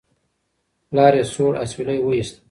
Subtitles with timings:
[0.89, 2.35] پلار یې سوړ اسویلی وایست.